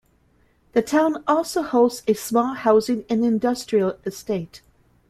[0.73, 4.63] The town also hosts a small housing and industrial estate.